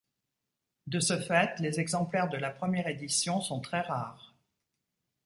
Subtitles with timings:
[0.87, 4.33] De ce fait, les exemplaires de la première édition sont très rares.